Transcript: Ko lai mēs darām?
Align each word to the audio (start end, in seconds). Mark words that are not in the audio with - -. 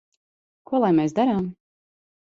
Ko 0.71 0.81
lai 0.85 0.91
mēs 1.03 1.17
darām? 1.23 1.49